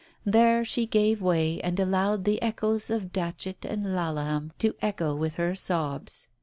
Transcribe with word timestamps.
There 0.25 0.65
she 0.65 0.87
gave 0.87 1.21
way 1.21 1.61
and 1.61 1.79
allowed 1.79 2.23
the 2.25 2.41
echoes 2.41 2.89
of 2.89 3.13
Datchet 3.13 3.63
and 3.65 3.95
Laleham 3.95 4.51
to 4.57 4.73
echo 4.81 5.13
with 5.15 5.35
her 5.35 5.53
sobs. 5.53 6.27